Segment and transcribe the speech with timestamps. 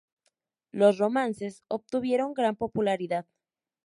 [0.71, 3.27] Los "Romances" obtuvieron gran popularidad.